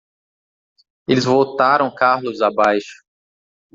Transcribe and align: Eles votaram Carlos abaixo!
Eles 1.07 1.25
votaram 1.25 1.93
Carlos 1.93 2.41
abaixo! 2.41 3.03